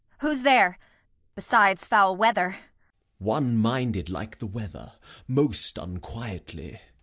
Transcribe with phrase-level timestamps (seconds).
[0.21, 0.79] Who's there,
[1.35, 2.53] besides foul weather?
[2.53, 2.63] Gent.
[3.19, 4.93] One minded like the weather,
[5.27, 6.79] most unquietly.